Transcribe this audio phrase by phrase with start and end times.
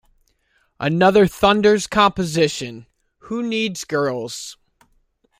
[0.79, 2.87] Another Thunders composition,
[3.19, 4.57] Who Needs Girls?